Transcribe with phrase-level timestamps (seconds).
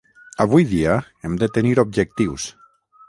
[0.45, 0.95] Avui dia
[1.29, 2.49] hem de tenir objectius.